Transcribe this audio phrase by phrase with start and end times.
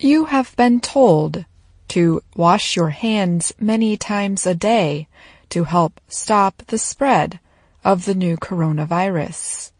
[0.00, 1.44] You have been told
[1.88, 5.08] to wash your hands many times a day
[5.48, 7.40] to help stop the spread
[7.82, 9.72] of the new coronavirus.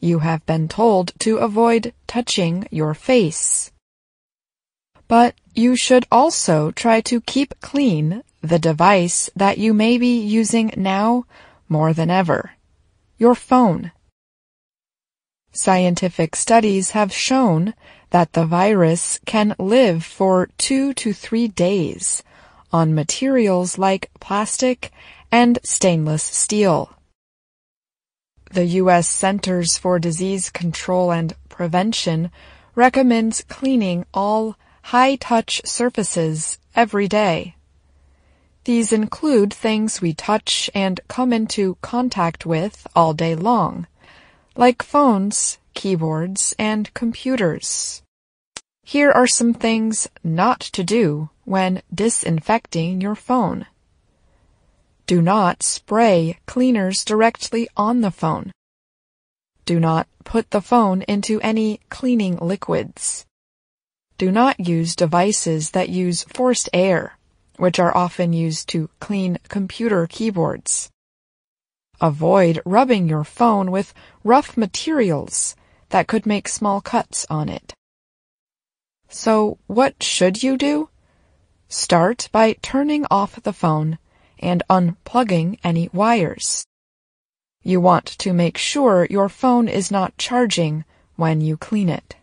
[0.00, 3.70] You have been told to avoid touching your face.
[5.06, 10.72] But you should also try to keep clean the device that you may be using
[10.76, 11.24] now
[11.68, 12.50] more than ever.
[13.16, 13.92] Your phone.
[15.56, 17.74] Scientific studies have shown
[18.10, 22.22] that the virus can live for two to three days
[22.72, 24.90] on materials like plastic
[25.32, 26.90] and stainless steel.
[28.52, 29.08] The U.S.
[29.08, 32.30] Centers for Disease Control and Prevention
[32.74, 37.56] recommends cleaning all high-touch surfaces every day.
[38.64, 43.86] These include things we touch and come into contact with all day long,
[44.56, 48.02] like phones, keyboards, and computers.
[48.82, 53.66] Here are some things not to do when disinfecting your phone.
[55.06, 58.50] Do not spray cleaners directly on the phone.
[59.66, 63.26] Do not put the phone into any cleaning liquids.
[64.18, 67.18] Do not use devices that use forced air,
[67.56, 70.90] which are often used to clean computer keyboards.
[72.00, 75.56] Avoid rubbing your phone with rough materials
[75.88, 77.74] that could make small cuts on it.
[79.08, 80.90] So what should you do?
[81.68, 83.98] Start by turning off the phone
[84.38, 86.66] and unplugging any wires.
[87.62, 90.84] You want to make sure your phone is not charging
[91.16, 92.16] when you clean it.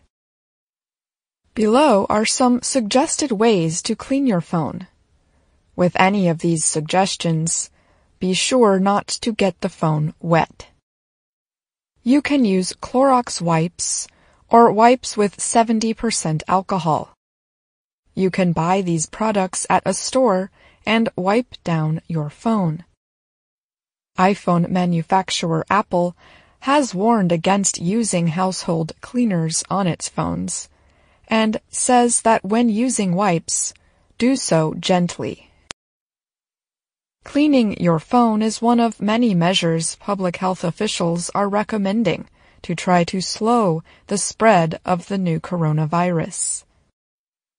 [1.54, 4.86] Below are some suggested ways to clean your phone.
[5.76, 7.70] With any of these suggestions,
[8.18, 10.68] be sure not to get the phone wet.
[12.02, 14.06] You can use Clorox wipes
[14.48, 17.14] or wipes with 70% alcohol.
[18.14, 20.50] You can buy these products at a store
[20.86, 22.84] and wipe down your phone.
[24.18, 26.14] iPhone manufacturer Apple
[26.60, 30.68] has warned against using household cleaners on its phones
[31.28, 33.74] and says that when using wipes,
[34.18, 35.50] do so gently.
[37.24, 42.28] Cleaning your phone is one of many measures public health officials are recommending
[42.62, 46.64] to try to slow the spread of the new coronavirus.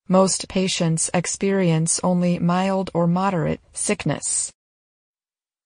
[0.07, 4.53] Most patients experience only mild or moderate sickness.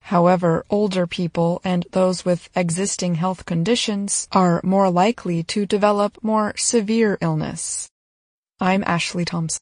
[0.02, 6.54] However, older people and those with existing health conditions are more likely to develop more
[6.56, 7.90] severe illness.
[8.60, 9.58] I'm Ashley Thompson.